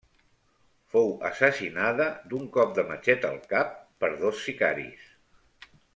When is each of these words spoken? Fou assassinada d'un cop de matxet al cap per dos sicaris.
Fou 0.93 1.11
assassinada 1.29 2.07
d'un 2.31 2.49
cop 2.57 2.73
de 2.79 2.85
matxet 2.93 3.27
al 3.31 3.37
cap 3.53 3.77
per 4.05 4.11
dos 4.25 4.45
sicaris. 4.47 5.05